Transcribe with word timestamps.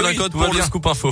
Colin 0.00 0.14
Code 0.14 0.32
pour 0.32 0.54
le 0.54 0.62
scoop 0.62 0.86
info. 0.86 1.10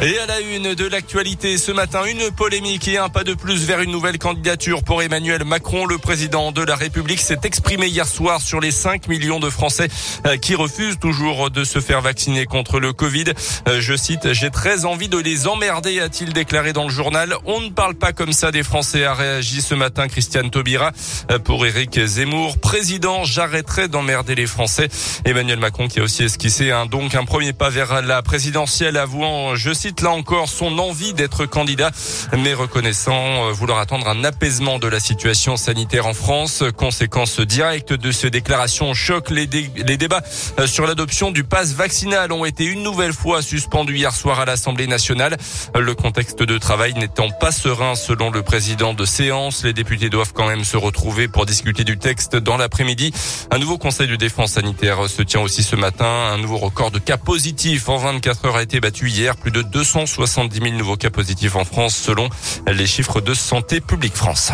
Et 0.00 0.18
à 0.18 0.26
la 0.26 0.40
une 0.40 0.74
de 0.74 0.86
l'actualité 0.88 1.56
ce 1.58 1.70
matin, 1.70 2.04
une 2.04 2.30
polémique 2.32 2.88
et 2.88 2.98
un 2.98 3.08
pas 3.08 3.22
de 3.22 3.34
plus 3.34 3.66
vers 3.66 3.80
une 3.80 3.92
nouvelle 3.92 4.18
candidature 4.18 4.82
pour 4.82 5.00
Emmanuel 5.02 5.44
Macron. 5.44 5.86
Le 5.86 5.98
président 5.98 6.50
de 6.50 6.62
la 6.62 6.74
République 6.74 7.20
s'est 7.20 7.38
exprimé 7.44 7.86
hier 7.86 8.06
soir 8.06 8.40
sur 8.40 8.60
les 8.60 8.72
5 8.72 9.06
millions 9.06 9.38
de 9.38 9.48
Français 9.48 9.88
euh, 10.26 10.36
qui 10.38 10.56
refusent 10.56 10.98
toujours 10.98 11.50
de 11.50 11.62
se 11.62 11.78
faire 11.78 12.00
vacciner 12.00 12.46
contre 12.46 12.80
le 12.80 12.92
Covid. 12.92 13.26
Euh, 13.68 13.80
je 13.80 13.94
cite, 13.94 14.32
j'ai 14.32 14.50
très 14.50 14.86
envie 14.86 15.08
de 15.08 15.18
les 15.18 15.46
emmerder, 15.46 16.00
a-t-il 16.00 16.32
déclaré 16.32 16.72
dans 16.72 16.84
le 16.84 16.90
journal. 16.90 17.36
On 17.44 17.60
ne 17.60 17.70
parle 17.70 17.94
pas 17.94 18.12
comme 18.12 18.32
ça 18.32 18.50
des 18.50 18.64
Français, 18.64 19.04
a 19.04 19.14
réagi 19.14 19.62
ce 19.62 19.74
matin 19.74 20.08
Christiane 20.08 20.50
Taubira. 20.50 20.90
Euh, 21.30 21.38
pour 21.38 21.64
Éric 21.64 22.04
Zemmour, 22.04 22.58
président, 22.58 23.24
j'arrêterai 23.24 23.86
d'emmerder 23.86 24.34
les 24.34 24.46
Français. 24.46 24.88
Emmanuel 25.24 25.60
Macron 25.60 25.86
qui 25.86 26.00
a 26.00 26.02
aussi 26.02 26.24
esquissé 26.24 26.72
un, 26.72 26.86
donc 26.86 27.14
un 27.14 27.24
premier 27.24 27.52
pas 27.52 27.70
vers 27.70 28.02
la 28.02 28.22
présidentielle 28.22 28.96
avouant, 28.96 29.54
je 29.54 29.72
là 30.00 30.10
encore 30.10 30.48
son 30.48 30.78
envie 30.78 31.12
d'être 31.12 31.44
candidat, 31.46 31.90
mais 32.38 32.54
reconnaissant 32.54 33.48
euh, 33.48 33.52
vouloir 33.52 33.78
attendre 33.78 34.08
un 34.08 34.22
apaisement 34.24 34.78
de 34.78 34.86
la 34.86 35.00
situation 35.00 35.56
sanitaire 35.56 36.06
en 36.06 36.14
France. 36.14 36.62
Conséquence 36.76 37.40
directe 37.40 37.92
de 37.92 38.12
ces 38.12 38.30
déclarations 38.30 38.94
choc, 38.94 39.30
les, 39.30 39.46
les 39.46 39.96
débats 39.96 40.22
euh, 40.58 40.66
sur 40.66 40.86
l'adoption 40.86 41.32
du 41.32 41.42
pass 41.42 41.72
vaccinal 41.72 42.30
ont 42.32 42.44
été 42.44 42.64
une 42.64 42.82
nouvelle 42.82 43.12
fois 43.12 43.42
suspendus 43.42 43.96
hier 43.96 44.14
soir 44.14 44.38
à 44.38 44.44
l'Assemblée 44.44 44.86
nationale. 44.86 45.36
Le 45.76 45.94
contexte 45.94 46.42
de 46.42 46.58
travail 46.58 46.94
n'étant 46.94 47.30
pas 47.30 47.50
serein 47.50 47.94
selon 47.94 48.30
le 48.30 48.42
président 48.42 48.94
de 48.94 49.04
séance, 49.04 49.64
les 49.64 49.72
députés 49.72 50.10
doivent 50.10 50.32
quand 50.32 50.46
même 50.46 50.64
se 50.64 50.76
retrouver 50.76 51.26
pour 51.26 51.44
discuter 51.44 51.82
du 51.84 51.98
texte 51.98 52.36
dans 52.36 52.56
l'après-midi. 52.56 53.12
Un 53.50 53.58
nouveau 53.58 53.78
conseil 53.78 54.06
de 54.06 54.16
défense 54.16 54.52
sanitaire 54.52 55.08
se 55.08 55.22
tient 55.22 55.40
aussi 55.40 55.62
ce 55.62 55.76
matin. 55.76 56.30
Un 56.32 56.38
nouveau 56.38 56.58
record 56.58 56.90
de 56.90 56.98
cas 56.98 57.16
positifs 57.16 57.88
en 57.88 57.96
24 57.96 58.46
heures 58.46 58.56
a 58.56 58.62
été 58.62 58.78
battu 58.80 59.08
hier. 59.08 59.36
Plus 59.36 59.50
de 59.50 59.62
270 59.72 60.60
000 60.62 60.76
nouveaux 60.76 60.96
cas 60.96 61.10
positifs 61.10 61.56
en 61.56 61.64
France 61.64 61.96
selon 61.96 62.28
les 62.70 62.86
chiffres 62.86 63.20
de 63.20 63.34
Santé 63.34 63.80
publique 63.80 64.14
France. 64.14 64.52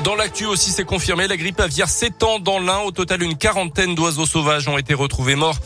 Dans 0.00 0.14
l'actu 0.14 0.46
aussi, 0.46 0.70
c'est 0.70 0.86
confirmé, 0.86 1.28
la 1.28 1.36
grippe 1.36 1.60
aviaire 1.60 1.88
s'étend 1.88 2.38
dans 2.38 2.58
l'Ain. 2.58 2.78
Au 2.78 2.92
total, 2.92 3.22
une 3.22 3.36
quarantaine 3.36 3.94
d'oiseaux 3.94 4.24
sauvages 4.24 4.66
ont 4.66 4.78
été 4.78 4.94
retrouvés 4.94 5.34
morts 5.34 5.58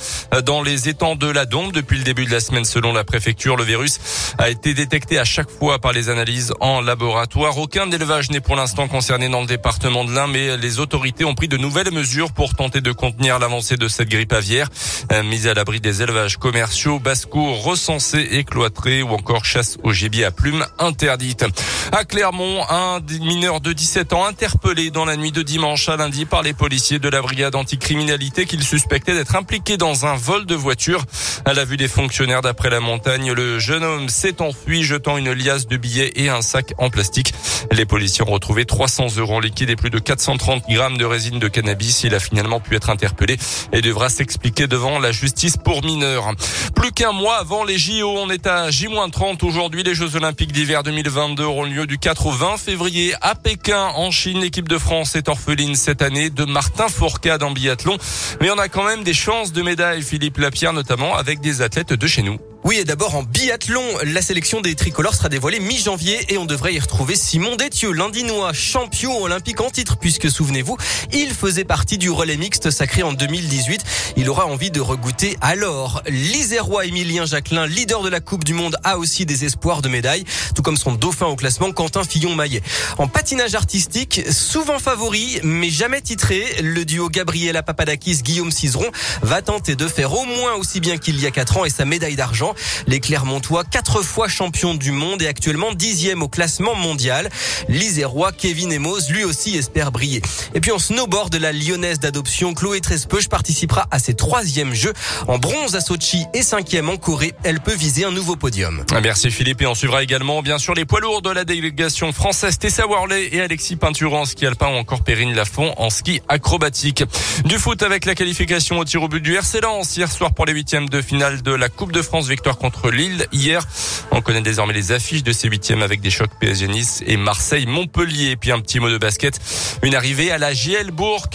dans 0.45 0.63
les 0.63 0.89
étangs 0.89 1.15
de 1.15 1.31
la 1.31 1.47
Dombe 1.47 1.71
depuis 1.73 1.99
le 1.99 2.03
début 2.03 2.27
de 2.27 2.33
la 2.33 2.41
semaine. 2.41 2.65
Selon 2.65 2.93
la 2.93 3.05
préfecture, 3.05 3.57
le 3.57 3.63
virus 3.63 4.01
a 4.39 4.51
été 4.51 4.75
détecté 4.75 5.21
à 5.21 5.25
chaque 5.25 5.49
fois 5.49 5.79
par 5.79 5.93
les 5.93 6.09
analyses 6.09 6.53
en 6.59 6.81
laboratoire. 6.81 7.57
Aucun 7.57 7.89
élevage 7.93 8.31
n'est 8.31 8.41
pour 8.41 8.57
l'instant 8.57 8.89
concerné 8.89 9.29
dans 9.29 9.43
le 9.43 9.47
département 9.47 10.05
de 10.05 10.13
l'Ain, 10.13 10.27
mais 10.27 10.57
les 10.57 10.81
autorités 10.81 11.25
ont 11.25 11.37
pris 11.37 11.47
de 11.47 11.57
nouvelles 11.57 11.93
mesures 11.93 12.33
pour 12.33 12.55
tenter 12.55 12.81
de 12.81 12.91
contenir 12.91 13.39
l'avancée 13.39 13.77
de 13.77 13.87
cette 13.87 14.09
grippe 14.09 14.33
aviaire. 14.33 14.69
Euh, 15.13 15.23
mise 15.23 15.47
à 15.47 15.55
l'abri 15.55 15.81
des 15.81 16.03
élevages 16.03 16.37
commerciaux, 16.37 16.99
basse-cour 16.99 17.63
recensés 17.63 18.27
et 18.33 18.43
cloîtrés 18.43 19.03
ou 19.03 19.11
encore 19.11 19.45
chasse 19.45 19.79
au 19.85 19.93
gibier 19.93 20.25
à 20.25 20.33
plumes 20.33 20.67
interdite. 20.81 21.45
À 21.93 22.05
Clermont, 22.05 22.65
un 22.69 22.99
mineur 23.21 23.61
de 23.61 23.73
17 23.73 24.15
ans 24.15 24.16
interpellé 24.25 24.91
dans 24.91 25.05
la 25.05 25.17
nuit 25.17 25.33
de 25.33 25.43
dimanche 25.43 25.89
à 25.89 25.97
lundi 25.97 26.25
par 26.25 26.43
les 26.43 26.53
policiers 26.53 26.99
de 26.99 27.09
la 27.09 27.21
brigade 27.21 27.55
anticriminalité 27.55 28.47
qu'il 28.47 28.63
suspectait 28.63 29.15
d'être 29.15 29.37
impliqué 29.37 29.77
dans 29.77 30.07
un 30.07 30.17
vol 30.17 30.47
de 30.47 30.55
voiture. 30.55 31.05
À 31.45 31.53
la 31.53 31.65
vue 31.65 31.77
des 31.77 31.89
fonctionnaires 31.89 32.43
d'après 32.43 32.71
la 32.71 32.81
montagne, 32.81 33.33
le 33.33 33.59
jeune 33.59 33.85
homme 33.85 34.09
s'est 34.09 34.41
enfui 34.41 34.85
jetant 34.85 35.19
une 35.19 35.33
liasse 35.33 35.67
de 35.67 35.77
billets 35.77 36.13
et 36.17 36.29
un 36.29 36.41
sac 36.41 36.73
en 36.79 36.89
plastique. 36.89 37.35
Les 37.73 37.85
policiers 37.85 38.23
ont 38.27 38.31
retrouvé 38.31 38.65
300 38.65 39.17
euros 39.19 39.35
en 39.35 39.41
liquide 39.41 39.71
et 39.71 39.77
plus 39.77 39.91
de 39.91 39.99
430 39.99 40.65
grammes 40.69 40.97
de 40.97 41.05
résine 41.05 41.39
de 41.39 41.49
cannabis. 41.49 42.05
Il 42.05 42.15
a 42.15 42.21
finalement 42.21 42.61
pu 42.61 42.77
être 42.77 42.91
interpellé 42.91 43.37
et 43.73 43.83
devra 43.83 44.09
s'expliquer 44.09 44.67
devant 44.67 44.99
la 44.99 45.13
justice 45.13 45.57
pour 45.57 45.85
mineurs. 45.85 46.33
Plus 46.75 46.93
qu'un 46.93 47.13
mois 47.13 47.37
avant 47.37 47.65
les 47.65 47.79
JO, 47.79 48.09
on 48.09 48.31
est 48.31 48.47
à 48.47 48.71
J-30 48.71 49.45
aujourd'hui. 49.45 49.83
Les 49.83 49.95
Jeux 49.95 50.17
Olympiques 50.17 50.53
d'hiver 50.53 50.83
2022 50.83 51.45
auront 51.45 51.65
lieu 51.65 51.87
du 51.87 51.99
4 51.99 52.27
au 52.27 52.31
20 52.31 52.57
février 52.57 53.15
à 53.21 53.35
Pékin 53.35 53.91
en 53.95 54.06
Chine. 54.11 54.41
L'équipe 54.41 54.69
de 54.69 54.79
France 54.79 55.17
est 55.17 55.29
orpheline 55.29 55.75
cette 55.75 56.03
année 56.03 56.31
de 56.31 56.45
Martin 56.45 56.89
Fourcade 56.89 57.43
en 57.43 57.51
biathlon. 57.51 57.99
Mais 58.41 58.51
on 58.51 58.59
a 58.59 58.69
quand 58.69 58.85
même 58.85 59.05
des 59.05 59.15
chances 59.15 59.53
de 59.53 59.63
médaille, 59.63 60.03
Philippe 60.03 60.39
Lapierre, 60.39 60.73
notamment 60.73 61.17
avec 61.17 61.41
des 61.41 61.63
athlètes 61.63 61.93
de 61.93 62.07
chez 62.07 62.23
nous. 62.23 62.39
Oui, 62.65 62.79
et 62.79 62.85
d'abord 62.85 63.15
en 63.15 63.23
biathlon, 63.23 63.85
la 64.03 64.21
sélection 64.21 64.61
des 64.61 64.75
tricolores 64.75 65.15
sera 65.15 65.29
dévoilée 65.29 65.61
mi-janvier 65.61 66.33
et 66.33 66.39
on 66.39 66.47
devrait 66.47 66.75
y 66.75 66.81
retrouver 66.81 67.15
Simon 67.15 67.55
Détieux, 67.55 67.93
l'Indinois, 67.93 68.53
champion 68.53 69.23
olympique 69.23 69.61
en 69.61 69.71
titre, 69.71 69.97
puisque 69.99 70.29
souvenez-vous, 70.29 70.77
il 71.13 71.31
faisait 71.31 71.65
partie 71.65 71.97
du 71.97 72.11
relais 72.11 72.37
mixte 72.37 72.71
sacré 72.71 73.05
en 73.05 73.13
2018. 73.13 73.85
Il 74.17 74.29
aura 74.29 74.47
envie 74.47 74.73
de 74.73 74.81
regoûter 74.81 75.37
alors. 75.41 76.03
L'Isérois 76.09 76.87
Emilien 76.87 77.25
Jacquelin, 77.25 77.67
leader 77.67 78.03
de 78.03 78.09
la 78.09 78.19
Coupe 78.19 78.43
du 78.43 78.53
Monde, 78.53 78.77
a 78.83 78.99
aussi 78.99 79.27
des 79.27 79.45
espoirs 79.45 79.81
de 79.81 79.89
médaille, 79.89 80.25
tout 80.57 80.63
comme 80.63 80.77
son 80.77 80.93
dauphin 80.93 81.27
au 81.27 81.37
classement, 81.37 81.71
Quentin 81.71 82.03
Fillon-Maillet. 82.03 82.63
En 82.99 83.07
patinage 83.07 83.55
artistique, 83.55 84.23
souvent 84.33 84.81
favori, 84.81 85.39
mais 85.45 85.71
jamais 85.71 86.01
titré, 86.01 86.45
le 86.63 86.85
duo 86.85 87.11
Gabriela 87.11 87.63
Papadakis, 87.63 88.23
Guillaume 88.23 88.51
Cizeron 88.51 88.91
va 89.23 89.41
tenter 89.41 89.77
de 89.77 89.87
faire 89.87 90.13
au 90.15 90.25
moins 90.25 90.55
aussi 90.55 90.81
bien 90.81 90.97
qu'il 90.97 91.21
y 91.21 91.27
a 91.27 91.31
quatre 91.31 91.59
ans 91.59 91.65
et 91.65 91.71
sa 91.71 91.85
médaille 91.85 92.17
d'argent. 92.17 92.56
Les 92.87 93.01
Clermontois, 93.01 93.65
quatre 93.65 94.03
fois 94.03 94.29
champion 94.29 94.75
du 94.75 94.93
monde 94.93 95.23
et 95.23 95.27
actuellement 95.27 95.73
dixième 95.73 96.23
au 96.23 96.29
classement 96.29 96.75
mondial. 96.75 97.29
L'Isérois 97.69 98.33
Kevin 98.33 98.73
Emos, 98.73 99.11
lui 99.11 99.25
aussi, 99.25 99.57
espère 99.57 99.93
briller. 99.93 100.23
Et 100.55 100.61
puis 100.61 100.71
en 100.73 100.79
snowboard, 100.79 101.35
la 101.37 101.53
lyonnaise 101.53 101.99
d'adoption 101.99 102.55
Chloé 102.55 102.81
Trespeuch 102.81 103.29
participera 103.29 103.87
à 103.91 103.99
ses 103.99 104.15
troisièmes 104.15 104.75
jeux 104.75 104.93
en 105.29 105.39
bronze 105.39 105.77
à 105.77 105.81
Sochi 105.81 106.25
et 106.35 106.43
cinquième 106.43 106.89
en 106.89 106.97
Corée. 106.97 107.35
Elle 107.45 107.61
peut 107.61 107.75
viser 107.75 108.05
un 108.05 108.11
nouveau 108.11 108.37
podium. 108.37 108.85
Merci 109.03 109.31
Philippe 109.31 109.63
et 109.63 109.67
on 109.67 109.75
suivra 109.75 110.03
également 110.03 110.43
bien 110.43 110.59
sûr 110.59 110.75
les 110.75 110.85
poids 110.85 111.01
lourds 111.01 111.23
de 111.23 111.31
la 111.31 111.45
délégation 111.45 112.13
française 112.13 112.59
Tessa 112.59 112.87
Worley 112.87 113.29
et 113.33 113.41
Alexis 113.41 113.77
Peinturon 113.77 114.21
en 114.21 114.25
ski 114.25 114.47
alpin 114.47 114.69
ou 114.69 114.77
encore 114.77 115.03
Perrine 115.03 115.35
Lafont 115.35 115.75
en 115.77 115.91
ski 115.91 116.21
acrobatique. 116.29 117.05
Du 117.45 117.59
foot 117.59 117.83
avec 117.83 118.05
la 118.05 118.15
qualification 118.15 118.79
au 118.79 118.85
tir 118.85 119.03
au 119.03 119.09
but 119.09 119.21
du 119.21 119.35
RC 119.35 119.61
Lens 119.61 119.97
hier 119.97 120.11
soir 120.11 120.33
pour 120.33 120.47
les 120.47 120.53
huitièmes 120.53 120.89
de 120.89 121.01
finale 121.03 121.43
de 121.43 121.53
la 121.53 121.69
Coupe 121.69 121.93
de 121.93 122.03
France 122.03 122.29
Victoire 122.37 122.59
contre 122.59 122.91
Lille 122.91 123.27
hier. 123.33 123.63
On 124.11 124.21
connaît 124.21 124.43
désormais 124.43 124.75
les 124.75 124.93
affiches 124.93 125.23
de 125.23 125.33
ces 125.33 125.49
huitièmes 125.49 125.81
avec 125.81 126.03
des 126.03 126.11
chocs 126.11 126.31
PSG 126.39 126.69
Nice 126.69 127.03
et 127.07 127.17
Marseille-Montpellier. 127.17 128.33
Et 128.33 128.37
puis 128.37 128.53
un 128.53 128.61
petit 128.61 128.79
mot 128.79 128.91
de 128.91 128.99
basket. 128.99 129.41
Une 129.83 129.95
arrivée 129.95 130.31
à 130.31 130.37
la 130.37 130.53
JL 130.53 130.91
Bourg. 130.91 131.29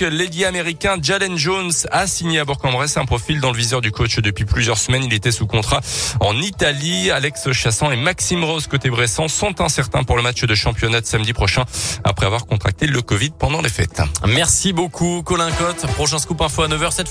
Américain 0.45 0.97
Jalen 1.01 1.39
Jones 1.39 1.72
a 1.89 2.06
signé 2.06 2.38
à 2.38 2.45
Bourg-en-Bresse 2.45 2.97
un 2.97 3.06
profil 3.06 3.39
dans 3.39 3.51
le 3.51 3.57
viseur 3.57 3.81
du 3.81 3.91
coach 3.91 4.19
depuis 4.19 4.45
plusieurs 4.45 4.78
semaines. 4.78 5.03
Il 5.03 5.13
était 5.13 5.31
sous 5.31 5.47
contrat 5.47 5.81
en 6.19 6.38
Italie. 6.38 7.09
Alex 7.09 7.51
Chassan 7.51 7.91
et 7.91 7.95
Maxime 7.95 8.44
Rose 8.44 8.68
côté 8.68 8.91
Bressan 8.91 9.28
sont 9.28 9.59
incertains 9.59 10.03
pour 10.03 10.18
le 10.18 10.22
match 10.22 10.44
de 10.44 10.53
championnat 10.53 11.01
de 11.01 11.07
samedi 11.07 11.33
prochain 11.33 11.66
après 12.03 12.28
avoir 12.28 12.45
contracté 12.45 12.85
le 12.85 13.01
Covid 13.01 13.31
pendant 13.39 13.62
les 13.62 13.69
fêtes. 13.69 14.03
Merci 14.28 14.72
beaucoup 14.72 15.23
Colin 15.23 15.51
Cotte. 15.51 15.88
Prochain 15.95 16.19
scoop 16.19 16.41
info 16.41 16.62
à 16.62 16.68
9h 16.68 16.91
cette 16.91 17.07
fois. 17.07 17.09